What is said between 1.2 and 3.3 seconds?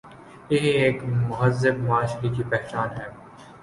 مہذب معاشرے کی پہچان ہے۔